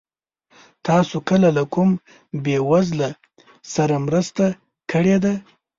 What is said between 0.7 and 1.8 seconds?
تاسو کله له